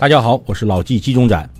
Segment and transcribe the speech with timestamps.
[0.00, 1.50] 大家好，我是老纪纪中展。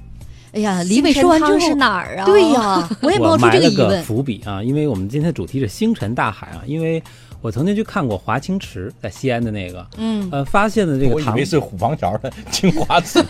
[0.52, 2.24] 哎呀，李伟说完之后是哪儿啊？
[2.24, 4.00] 对呀， 我也冒出这个疑问。
[4.04, 7.02] 伏笔啊，因为我们今天主题是星辰大海啊，因为
[7.40, 13.20] 我曾经去看过华清池，在西安的那个，嗯，呃，发现的这个我以为是虎坊桥的 清华池，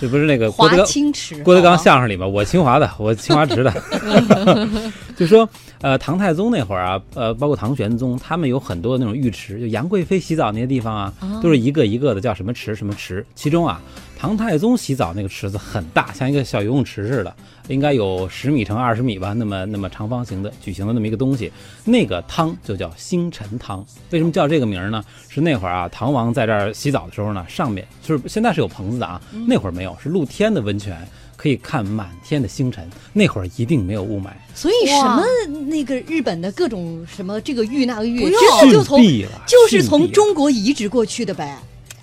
[0.00, 3.70] 这不是那个郭德华纲清池，郭德纲相声里边，我清华的，我清华池的，
[5.16, 5.48] 就说
[5.80, 11.12] 呃，唐太宗那会儿啊，呃，包括唐玄宗，他们有很多那种浴池，就杨贵妃洗澡那些地方啊，
[11.42, 13.80] 都是一个一个的叫什么池什么池，其中啊，
[14.18, 17.34] 唐太宗洗澡那个池子很大，像一个小游泳池似的，
[17.68, 21.52] 应该有十米乘二十米吧，那么那么长方形的矩形的那么一个东西，
[21.84, 23.84] 那个汤就叫星辰汤。
[24.10, 25.04] 为什么叫这个名儿呢？
[25.28, 31.06] 是那会儿啊，唐王在这儿洗澡的时候呢，上面就是现在是有棚子的啊，那会儿没有，是露天的温泉。
[31.44, 35.22] 可以看满天的星辰，那会儿一定没有雾霾，所以什么
[35.66, 41.58] 那个日本的各种什么这个玉那个玉，就从逊毙了就是从中国移植过去的呗。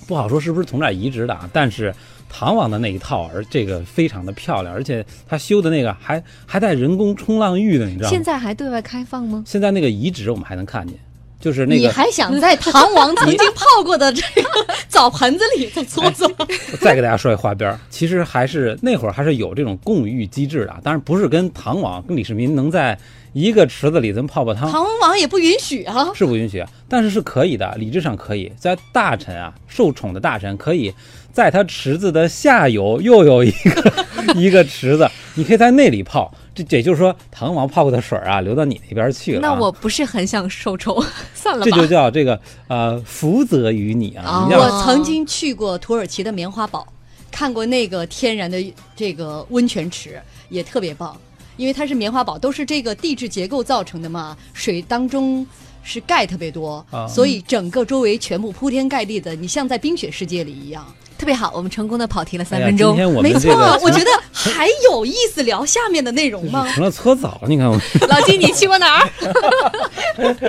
[0.06, 1.92] 不好说是不是从这儿移植的啊，但是
[2.30, 8.12] 唐王的那一套，而这个非常的漂亮，而且他修的那个还还带人工冲浪浴的，你知道吗？
[8.12, 9.44] 现在还对外开放吗？
[9.48, 10.96] 现在那个遗址我们还能看见，
[11.42, 14.50] 就是那个你还想在唐王 曾经泡过的这个
[14.88, 16.32] 澡盆子里再搓搓？
[16.80, 22.98] 再给大家说一花边儿，其实还是那会儿还是有这种共浴机制的啊，当然不是跟唐王跟李世民能在
[23.34, 24.70] 一个池子里咱泡泡汤。
[24.72, 26.12] 唐王也不允许啊。
[26.14, 28.52] 是不允许啊，但是是可以的，理智上可以。
[28.58, 30.94] 在大臣啊，受宠的大臣可以
[31.34, 36.32] 在他池子的下游又有一个一个池子，你可以在那里泡。
[36.54, 39.42] 这也就是说，唐王泡过的水啊，流到你那边去了、啊。
[39.42, 41.02] 那我不是很想受宠，
[41.34, 41.72] 算了吧。
[41.72, 44.48] 这就叫这个呃福泽于你啊！
[44.50, 46.86] 我曾经去过土耳其的棉花堡，
[47.32, 48.62] 看过那个天然的
[48.96, 51.16] 这个温泉池，也特别棒。
[51.58, 55.46] 因为它是棉花堡，都是这个地质结构造成的嘛，水当中
[55.84, 60.86] 是钙特别多，啊所以整个周围全部铺天盖地的，你像在冰雪世界里一样。
[61.22, 66.68] 特别好，我们成功的跑题了三分钟没错，我觉得还有意思聊下面的内容吗？
[66.74, 67.40] 成了搓澡。
[67.48, 67.80] 你看我，
[68.10, 69.10] 老金，你去过哪儿？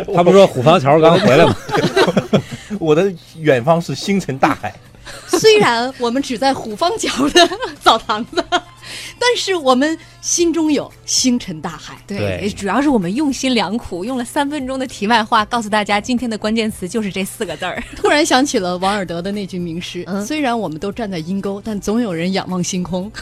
[0.17, 1.55] 他不是说虎坊桥刚回来吗？
[2.81, 4.75] 我的远方是星辰大海。
[5.29, 7.47] 虽然我们只在虎坊桥的
[7.83, 8.43] 澡堂子，
[9.19, 11.99] 但是我们心中有星辰大海。
[12.07, 17.83] 对主要是我们用心良苦，用了三分钟的题外话，告诉大家今天的关键词就是这四个字儿。
[17.97, 23.11] 突然想起了王尔德的那句名诗：“嗯虽然我们都站在阴沟，但总有人仰望星空。”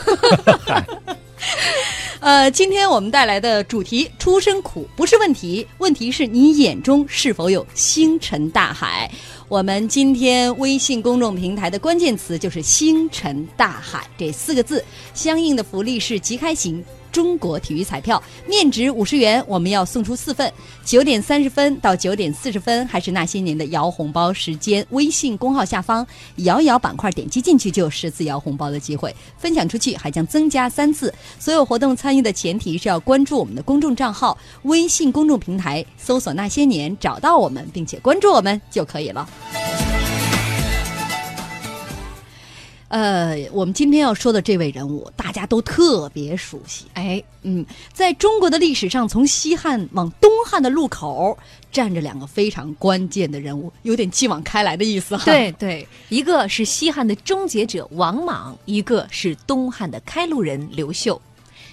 [2.20, 9.10] 呃，今天我们带来的主题“出身苦不是问题，问题是你眼中是否有星辰大海”。
[9.50, 16.84] 我们今天微信公众平台的关键词就是“星辰大海”这四个字，相应的福利是即开型。
[17.12, 20.53] 中国体育彩票面值五十元，我们要送出四份。
[20.84, 24.84] 九点三十分到九点四十分，还是那些年的摇红包时间。
[24.91, 26.06] 微信公号下方
[26.37, 31.12] 摇一摇板块点击进去就有十次摇红包的机会，分享出去还将增加三次。
[31.38, 39.28] 所有活动参与的前提是要关注我们的公众账号，微信公众平台搜索“那些年”，找到我们并且关注我们就可以了。
[42.91, 46.87] 呃，我们今天要说的这位人物，大家都特别熟悉。
[46.95, 51.39] 哎，嗯，在中国的历史上，从西汉往东汉的路口
[51.71, 61.21] 站着两个非常关键的人物，有点继往开来的意思哈。，对对，一个是西汉的终结者王莽，一个是东汉的开路人刘秀。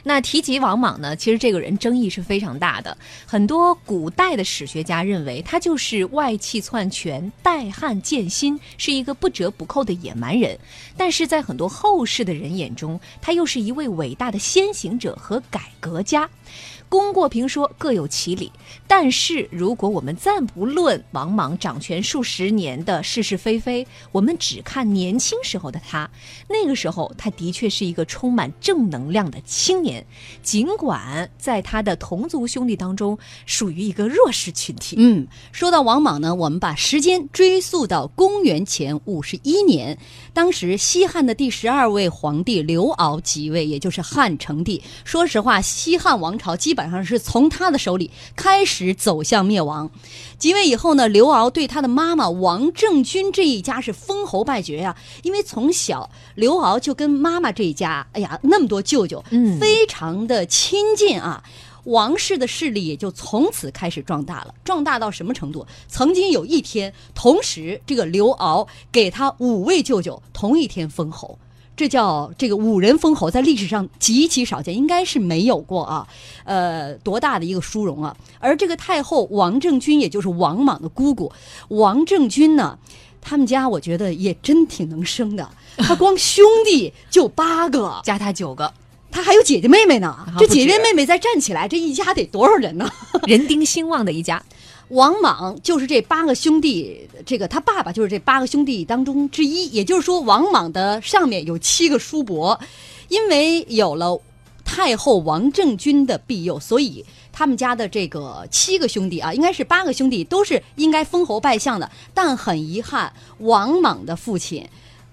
[0.04, 2.98] 那提及王莽呢，其实这个人争议是非常大的。
[3.26, 10.58] 很多古代的史学家认为他就是外戚篡权、代汉建新，是一个不折不扣的野蛮人。
[10.96, 16.30] 但是在很多后世的人眼中，他又是一位伟大的先行者和改革家。
[16.90, 18.52] 功过评说各有其理，
[18.88, 26.10] 但是如果我们暂不论王莽掌权数十年的是是非非，我们只看年轻时候的他，
[26.48, 30.06] 那个时候他的确是一个充满正能量的青年，
[30.42, 34.96] 尽管在他的同族兄弟当中属于一个弱势群体。
[34.98, 39.98] 嗯，说到王莽呢，我们把时间追溯到公元前五十一年，
[40.34, 44.82] 当时西汉的第十二位皇帝刘骜即位，也就是汉成帝。
[45.04, 49.90] 说实话，西汉王朝基本上是从他的手里开始走向灭亡。
[50.38, 61.44] 即位以后呢，刘骜对他的妈妈王政君这一家是封侯拜爵呀、因为从小刘骜就跟妈妈这一家，哎呀，那么多舅舅，嗯非常的亲近啊。
[61.86, 65.66] 王室的势力也就从此开始壮大了，壮大到什么程度？
[65.88, 71.40] 曾经有一天，同时这个刘骜给他五位舅舅同一天封侯，
[71.78, 76.08] 这叫这个五人封侯，在历史上极其少见，应该是没有过啊。
[76.44, 78.18] 呃，多大的一个殊荣啊！
[78.40, 81.32] 而这个太后王政君，也就是王莽的姑姑
[81.68, 82.80] 王政君呢，
[83.22, 85.48] 他们家我觉得也真挺能生的。
[85.78, 88.74] 他光兄弟就八个，加他九个，
[89.12, 90.16] 他还有姐姐妹妹呢。
[90.38, 92.90] 这姐姐妹妹再站起来，这一家得多少人呢？
[93.28, 94.44] 人丁兴旺的一家。
[94.90, 99.68] 王莽就是这八个兄弟，这个他爸爸就是这八个兄弟当中之一。
[99.68, 102.58] 也就是说，王莽的上面有七个叔伯，
[103.10, 104.22] 因为有了
[104.64, 107.04] 太后王政君的庇佑，所以
[107.34, 111.92] 他们家的这个七个兄弟啊，应该是八个兄弟，都是应该封侯拜相的。
[112.14, 114.66] 但很遗憾，王莽的父亲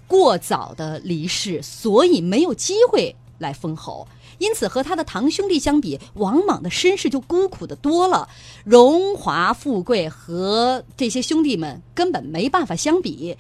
[0.07, 4.07] 过早的离世，所以没有机会来封侯。
[4.39, 8.29] 因此，和他的堂兄弟相比，王莽的身世就孤苦的多了，
[8.65, 13.37] 荣华富贵和这些兄弟们根本没办法相比。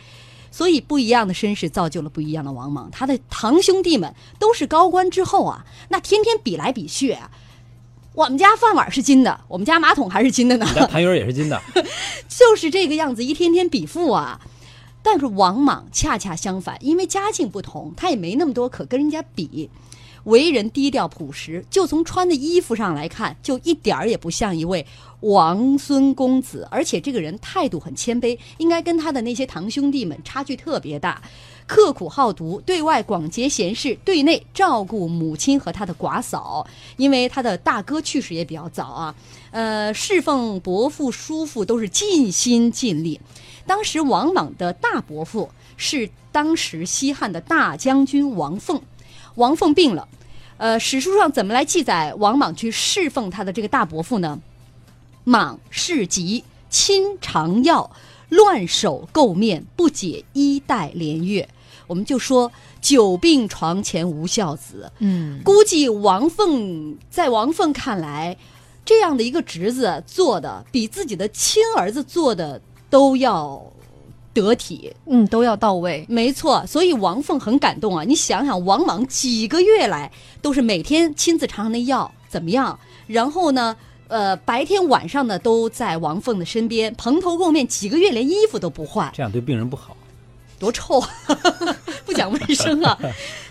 [0.50, 2.88] 所以，不一样的身世造就了不一样的王莽。
[2.92, 7.28] 他的堂兄弟们都是高官之后啊，那天天比来比去啊。
[8.14, 10.64] 我们家饭碗是金的，我们家马桶还是金的呢。
[10.68, 11.60] 你家痰盂也是金的，
[12.30, 14.40] 就是这个样子，一天天比富啊。
[15.04, 19.68] 但是王莽恰恰相反，因为家境不同，他也没那么多可跟人家比。
[20.24, 24.84] 为人低调朴实，就从穿的衣服上来看，就一点儿也不像一位
[25.20, 26.66] 王孙公子。
[26.70, 31.22] 而且这个人态度很谦卑，应该跟他的那些堂兄弟们差距特别大。
[31.66, 36.66] 刻苦好读，对外广结贤士，对内照顾母亲和他的寡嫂。
[36.98, 39.14] 因为他的大哥去世也比较早啊，
[39.50, 43.18] 呃，侍奉伯父、叔父都是尽心尽力。
[43.66, 45.48] 当时王莽的大伯父
[45.78, 48.80] 是当时西汉的大将军王凤。
[49.36, 50.08] 王凤病了，
[50.56, 54.40] 呃，史书上怎么来记载王莽去侍奉他的这个大伯父呢？
[55.24, 57.90] 莽事急，亲尝药，
[58.28, 61.48] 乱手垢面，不解衣带连月。
[61.86, 62.50] 我们就说
[62.80, 64.90] 久病床前无孝子。
[64.98, 68.36] 嗯，估计王凤在王凤看来，
[68.84, 73.62] 这样的一个侄子做的比自己的亲儿子做的都要
[74.34, 74.92] 得体。
[75.06, 76.04] 嗯，都要到位。
[76.08, 78.04] 没错，所以王凤很感动啊！
[78.04, 80.10] 你想想，王莽几个月来
[80.42, 83.74] 都是每天亲自尝尝那药怎么样，然后呢，
[84.08, 89.96] 呃，白天晚上呢都在王凤的身边，蓬头垢面，几个月连衣服都不换，这样对病人不好。
[90.58, 91.08] 多臭，啊，
[92.06, 92.98] 不讲卫生啊！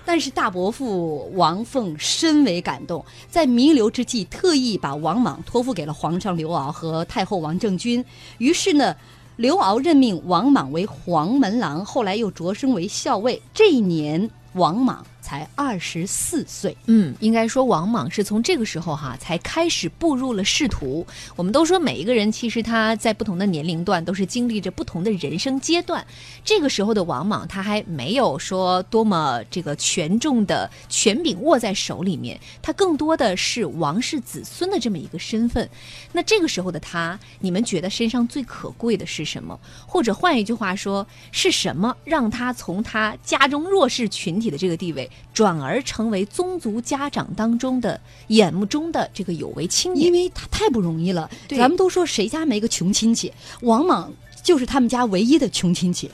[0.05, 8.03] 但是大伯父王凤深为感动，在弥留之际，特意把王莽托付给了皇上刘骜和太后王政君。
[8.37, 8.95] 于是呢，
[9.35, 13.41] 刘骜任命王莽为黄门郎，后来又擢升为校尉。
[13.51, 15.03] 这一年，王莽
[15.33, 16.77] 才二十四岁。
[16.85, 21.05] 嗯，应该说王莽是从这个时候哈才开始步入了仕途。
[21.35, 26.05] 我们都说每一个人其实他在不同的年龄段都是经历着不同的人生阶段。
[26.45, 35.67] 这个时候的王莽他还没有说多么这个权重的权柄握在手里面，他更多的是王室子孙的这么一个身份。
[36.11, 39.59] 那这个时候的他，你们觉得身上最可贵的是什么？
[39.87, 45.09] 或者换一句话说，是什么让他从他家中弱势群体的这个地位？
[45.33, 51.29] 转而成为宗族家长当中的眼目中的这个有为青年，因为他太不容易了。
[51.47, 53.31] 对咱们都说谁家没个穷亲戚，
[53.61, 54.11] 王莽
[54.41, 56.09] 就是他们家唯一的穷亲戚。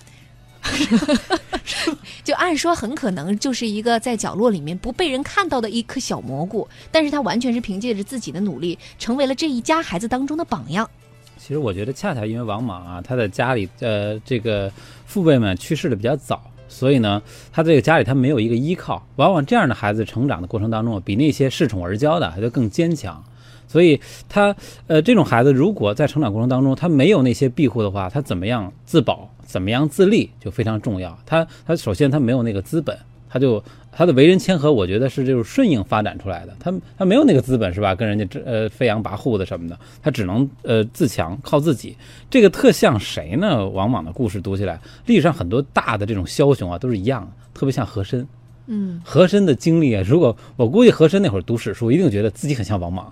[2.23, 10.89] 就按说很可能就是一个在角落里面不被人看到的一颗小蘑菇，但是他完全是凭借着自己的努力，成为了这一家孩子当中的榜样。
[11.37, 14.69] 其实我觉得，恰恰因为王莽啊，他的家里呃这个
[15.05, 17.21] 父辈们去世的比较早，所以呢，
[17.51, 19.05] 他这个家里他没有一个依靠。
[19.17, 23.21] 往往这样的孩子成长的过程当中，比那些恃宠而骄的他就更坚强。
[23.67, 24.55] 所以他
[24.87, 31.15] 呃这种孩子，如果在成长过程当中他没有那些庇护的话，他怎么样自保，怎么样自立就非常重要。
[31.25, 32.97] 他他首先他没有那个资本，
[33.29, 36.53] 他就他的为人谦和，我觉得是这种顺应发展出来的。
[36.59, 37.93] 他他没有那个资本是吧？
[37.93, 41.95] 跟人家这呃飞扬跋扈的什么的，他只能呃自强，靠自己。
[42.29, 43.67] 这个特像谁呢？
[43.69, 48.27] 王莽的故事读起来，历史上很多大的这种枭雄啊都是一样，特别像和珅。
[48.71, 53.11] 嗯，和珅的经历啊，如果我估计和珅那会儿读史书，一定觉得自己很像王莽。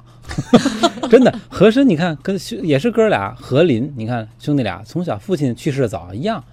[1.10, 6.44] 真的，和珅你看跟兄也是哥俩，和林你看兄弟俩从小父亲去世的早一样，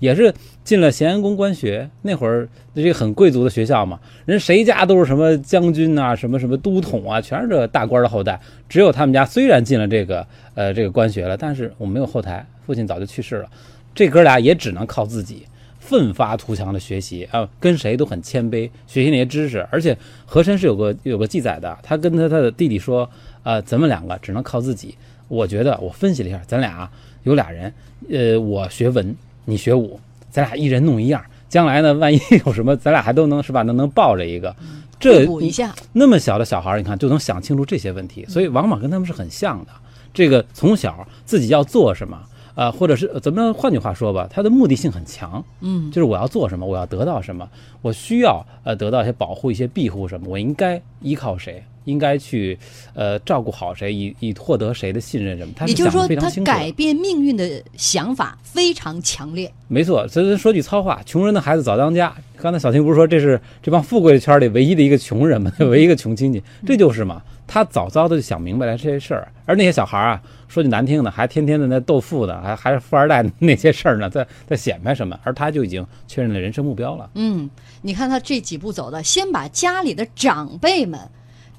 [0.00, 10.26] 也是进了咸阳宫官学，那会儿这个很贵族的学校嘛，人谁家都是什么将军啊，什么什么都统啊，全是这大官的后代，只有他们家虽然进了这个
[10.56, 13.48] 呃这个官学了，但是我没有后台，父亲早就去世了，
[13.94, 15.46] 这哥俩也只能靠自己。
[15.78, 19.66] 奋发图强的学习啊，跟谁都很谦卑，学习那些知识。
[19.72, 23.10] 而且和珅是有个有个记载的，他跟他他的弟弟说，
[23.42, 24.94] 呃，咱们两个只能靠自己。
[25.26, 26.88] 我觉得我分析了一下，咱俩
[27.24, 27.72] 有俩人，
[28.08, 29.16] 呃，我学文，
[29.50, 29.98] 你学武，
[30.30, 31.20] 咱俩一人弄一样。
[31.48, 33.62] 将来呢，万一有什么，咱俩还都能是吧？
[33.62, 34.54] 能能抱着一个，
[35.00, 35.74] 这补一下。
[35.92, 38.24] 那么小的小孩儿，你看就能想清楚这些问题。
[38.28, 39.72] 所以往往跟他们是很像的。
[40.14, 42.16] 这个从小自己要做什么。
[42.54, 43.54] 呃，或者是呃怎么样？
[43.54, 47.48] 换句话说吧，他的目的性很强，嗯就是我要做什么，我要得到什么，
[47.82, 52.58] 我需要呃得到一些保护、一些庇护什么，我应该依靠谁，应该去
[52.94, 55.52] 呃照顾好谁，以以获得谁的信任什么。
[55.56, 59.52] 他也就是说他改变命运的想法非常强烈。
[59.68, 62.12] 没错，所以说句糙话，穷人的孩子早当家。
[62.36, 65.52] 刚才小青不是说这是这帮富贵圈里唯一的一个穷人吗？
[65.60, 67.22] 唯一一个穷亲戚，这就是嘛。
[67.52, 75.18] 他早早的就想明白了这些事儿，而那些小孩儿啊，说句难听的，还天天的那斗富的，还还是富二代那些事儿呢，在在显摆什么？
[75.24, 77.10] 而他就已经确认了人生目标了。
[77.14, 77.50] 嗯，
[77.82, 81.00] 你看他这几步走的，先把家里的长辈们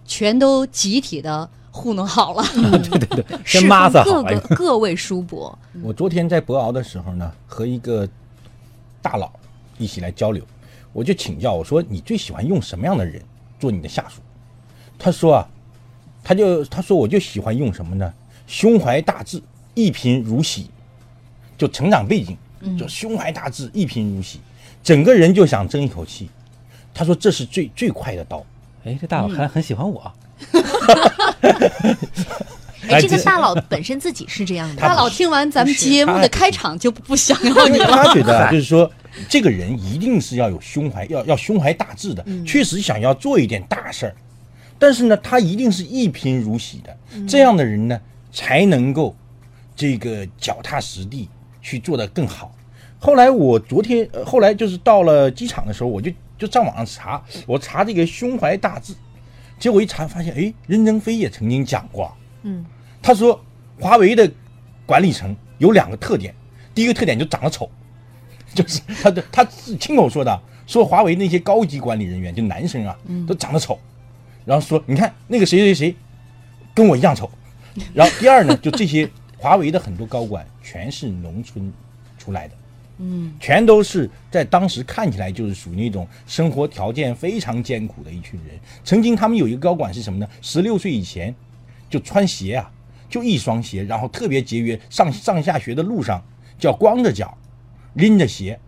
[0.05, 2.43] 全都集体的糊弄好了。
[2.53, 8.07] 对 对对， 先抹撒好各个各位叔伯，我昨天在博鳌的时候呢，和一个
[9.01, 9.29] 大佬
[9.77, 10.41] 一起来交流，
[10.93, 13.21] 我就请教我说：“你最喜欢用什么样的人
[13.59, 14.21] 做你的下属？”
[14.97, 15.47] 他说啊，
[16.23, 18.13] 他就他说我就喜欢用什么呢？
[18.47, 19.41] 胸怀大志，
[19.73, 20.69] 一贫如洗，
[21.57, 22.37] 就成长背景，
[22.77, 24.39] 就胸怀大志，一贫如洗，
[24.83, 26.29] 整个人就想争一口气。
[26.93, 28.45] 他说这是最最快的刀。
[28.83, 30.11] 哎，这大佬还很喜欢我。
[32.89, 37.85] 哎，这个大佬本身自己是这样的， 大佬听完咱们节目的开场就不想要你了。
[37.85, 38.91] 他觉得啊， 就是说，
[39.29, 44.15] 这个人一定是要有胸怀，要要胸怀大志的，确实想要做一点大事儿。
[44.81, 46.97] 但是呢，他一定是一贫如洗的，
[47.27, 49.15] 这样的人呢，才能够
[49.75, 51.29] 这个脚踏实地
[51.61, 52.51] 去做得更好。
[52.97, 58.95] 后来我昨天，呃后来就是到了机场的时候，我就就上网上查，我查这个胸怀大志，
[59.59, 62.11] 结果一查发现，哎，任正非也曾经讲过，
[62.41, 62.65] 嗯，
[63.03, 63.39] 他说
[63.79, 64.27] 华为的
[64.87, 66.33] 管理层有两个特点，
[66.73, 67.69] 第一个特点就长得丑，
[68.55, 72.97] 就是他的他是亲口说的，说华为那些高级管理人员就男生啊，
[73.27, 73.79] 都长得丑，
[74.51, 75.95] 然后说你看那个谁谁谁
[76.73, 77.31] 跟我一样丑，
[77.95, 81.71] 然后第二呢，就这些华为的很多高管全是农村
[82.17, 82.55] 出来的。
[82.97, 88.59] 嗯，全都是在当时看起来就是属于那种生活条件非常艰苦的一群人。
[88.83, 90.27] 曾经他们有一个高管是什么呢？
[90.41, 91.33] 十六岁以前
[91.89, 92.69] 就穿鞋啊，
[93.09, 96.21] 就一双鞋，然后特别节约，上上下学的路上
[96.59, 97.37] 叫光着脚，
[97.93, 98.59] 拎着鞋，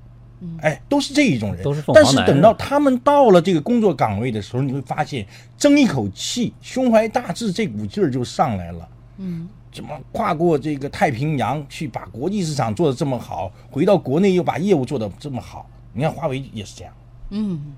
[0.62, 1.64] 哎，都是这一种人。
[1.64, 5.26] 都是凤但是等到他们到了这个工作岗位的时候，你会发现
[5.58, 8.88] 争一口气，胸怀大志这股劲儿就上来了。
[9.18, 15.70] 嗯，怎么跨过这个太平洋去把国际市场做得这么好，回到国内又把业务做得这么好？
[15.94, 16.94] 你看华为也是这样。
[17.30, 17.74] 嗯，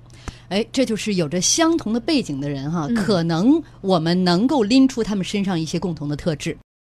[0.48, 6.56] 哎，这就是有着相同的背景的人哈，嗯可能我们能够拎出他们身上一些共同的特质。